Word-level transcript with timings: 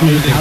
house 0.00 0.39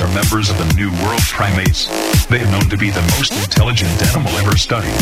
are 0.00 0.08
members 0.14 0.50
of 0.50 0.58
the 0.58 0.72
New 0.74 0.90
World 1.04 1.20
primates. 1.30 1.86
They 2.26 2.40
are 2.40 2.50
known 2.50 2.68
to 2.70 2.76
be 2.76 2.90
the 2.90 3.02
most 3.18 3.32
intelligent 3.32 3.90
animal 4.02 4.32
ever 4.38 4.56
studied. 4.56 4.96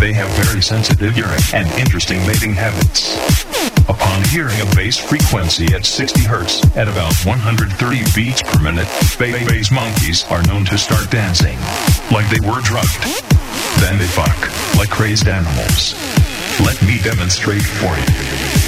They 0.00 0.12
have 0.12 0.28
very 0.44 0.62
sensitive 0.62 1.14
hearing 1.14 1.42
and 1.52 1.68
interesting 1.78 2.26
mating 2.26 2.54
habits. 2.54 3.14
Upon 3.88 4.24
hearing 4.24 4.58
a 4.60 4.66
bass 4.74 4.96
frequency 4.96 5.74
at 5.74 5.86
60 5.86 6.20
Hz 6.20 6.76
at 6.76 6.88
about 6.88 7.14
130 7.26 7.70
beats 8.14 8.42
per 8.42 8.58
minute, 8.60 8.88
ba- 9.18 9.36
bass 9.46 9.70
monkeys 9.70 10.24
are 10.30 10.42
known 10.44 10.64
to 10.66 10.78
start 10.78 11.10
dancing 11.10 11.58
like 12.10 12.28
they 12.30 12.40
were 12.40 12.60
drugged. 12.62 13.02
Then 13.78 13.98
they 13.98 14.06
fuck 14.06 14.38
like 14.78 14.90
crazed 14.90 15.28
animals. 15.28 15.94
Let 16.64 16.80
me 16.82 16.98
demonstrate 17.02 17.62
for 17.62 17.94
you. 17.94 18.61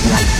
Wow. 0.00 0.38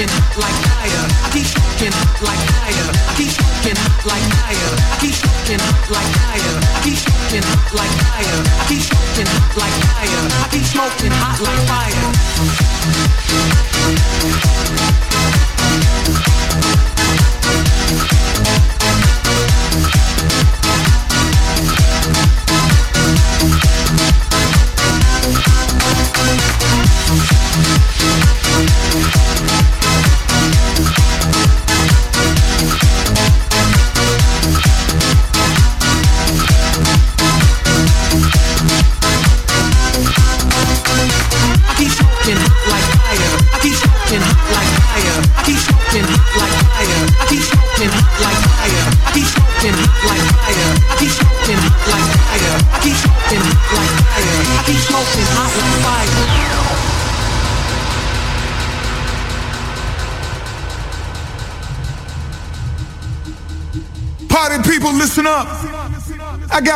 smoking 0.00 0.40
like 0.40 0.58
fire. 0.64 1.04
I 1.24 1.30
keep 1.32 1.44
smoking 1.44 1.92
like 2.24 2.40
fire. 2.48 2.88
I 3.04 3.14
keep 3.16 3.28
smoking 3.28 3.76
like 4.08 4.26
fire. 4.32 4.72
I 4.80 4.96
keep 5.00 5.12
smoking 5.12 5.60
like 5.92 6.10
fire. 6.16 6.56
I 6.56 6.80
keep 6.84 6.96
smoking 6.96 7.44
like 7.76 7.94
fire. 8.00 8.40
I 8.40 8.64
keep 8.68 8.80
smoking 8.80 9.28
like 9.60 9.76
fire. 9.92 10.24
I 10.40 10.48
keep 10.50 10.64
smoking 10.64 11.12
hot 11.12 11.40
like 11.40 11.62
fire. 11.68 11.99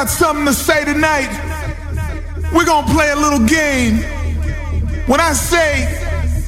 Got 0.05 0.11
something 0.11 0.45
to 0.45 0.53
say 0.53 0.85
tonight. 0.85 1.33
We're 2.53 2.67
gonna 2.67 2.93
play 2.93 3.11
a 3.11 3.17
little 3.17 3.41
game. 3.47 3.97
When 5.07 5.19
I 5.19 5.33
say 5.33 5.89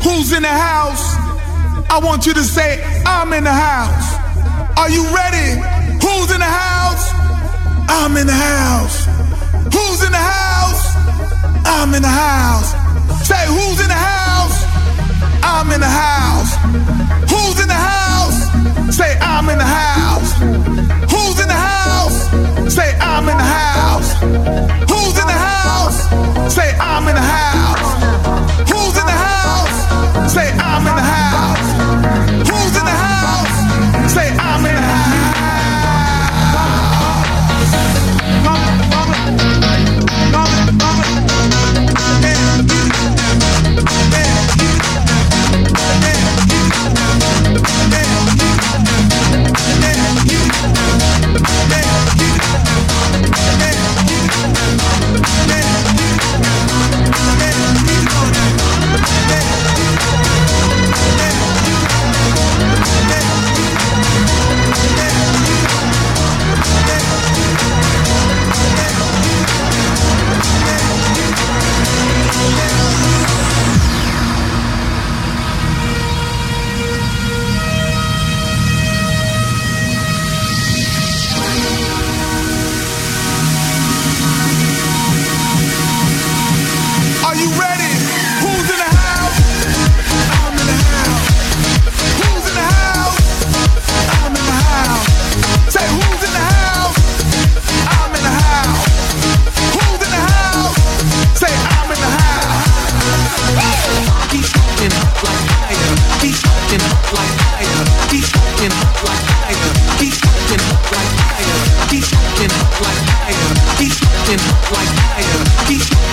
who's 0.04 0.32
in 0.32 0.42
the 0.42 0.56
house, 0.68 1.16
I 1.88 1.98
want 2.02 2.26
you 2.26 2.34
to 2.34 2.44
say 2.44 2.84
I'm 3.06 3.32
in 3.32 3.44
the 3.44 3.56
house. 3.70 4.08
Are 4.76 4.90
you 4.90 5.04
ready? 5.08 5.56
Who's 6.04 6.28
in 6.36 6.40
the 6.40 6.52
house? 6.64 7.04
I'm 7.88 8.16
in 8.18 8.26
the 8.26 8.40
house. 8.52 9.06
Who's 9.72 10.04
in 10.04 10.12
the 10.12 10.26
house? 10.36 10.82
I'm 11.64 11.94
in 11.94 12.02
the 12.02 12.12
house. 12.12 12.68
Say 13.24 13.42
who's 13.46 13.80
in 13.80 13.88
the 13.88 14.02
house? 14.12 14.56
I'm 15.42 15.72
in 15.72 15.80
the 15.80 15.88
house. 15.88 16.55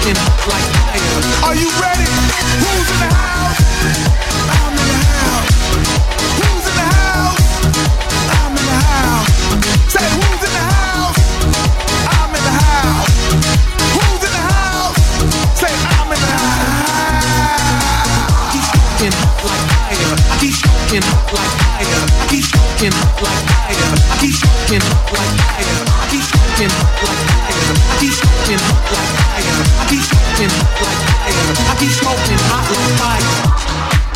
burning 0.03 0.19
like 0.47 0.67
fire. 0.75 1.47
Are 1.47 1.55
you 1.55 1.69
ready? 1.79 2.03
Who's 2.59 2.89
in 2.91 2.99
the 2.99 3.09
house? 3.15 3.59
I'm 4.51 4.73
in 4.75 4.87
the 4.91 4.99
house. 5.07 5.51
Who's 6.39 6.65
in 6.67 6.75
the 6.75 6.87
house? 6.91 7.43
I'm 8.35 8.51
in 8.51 8.65
the 8.67 8.79
house. 8.83 9.31
Say 9.93 10.03
who's 10.11 10.41
in 10.43 10.51
the 10.51 10.65
house? 10.75 11.19
I'm 12.19 12.35
in 12.35 12.43
the 12.43 12.51
house. 12.51 13.11
Who's 13.95 14.23
in 14.27 14.31
the 14.31 14.43
house? 14.51 14.99
Say 15.55 15.71
I'm 15.71 16.11
in 16.11 16.19
the 16.19 16.31
house. 16.35 16.67
I 18.27 18.51
keep 18.51 18.63
smoking 18.67 19.15
like 19.47 19.63
fire. 19.71 20.15
I 20.19 20.35
keep 20.39 20.53
smoking 20.53 21.05
like 21.31 21.53
fire. 21.63 22.03
I 22.03 22.27
keep 22.29 22.43
smoking 22.43 22.95
like 23.23 23.43
fire. 23.47 23.62
I 23.73 24.17
keep 24.21 24.33
smoking 24.33 24.83
like 24.85 25.01
fire. 25.09 25.81
I 25.89 26.05
keep 26.11 26.23
smoking 26.23 26.69
like 26.69 26.93
fire. 27.01 27.73
I 27.73 27.95
keep 27.99 28.13
smoking 28.13 28.61
like 28.61 28.85
fire. 28.93 29.57
I 29.73 29.85
keep 29.89 30.03
smoking 30.05 30.51
like 30.53 30.77
fire. 30.77 31.01
I 31.57 31.75
keep 31.79 31.91
smoking 31.91 32.41
hot 32.49 32.65
like 32.69 32.93
fire. 33.01 34.12